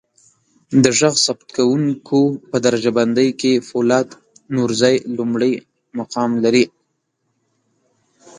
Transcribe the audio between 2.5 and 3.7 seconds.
درجه بندی کې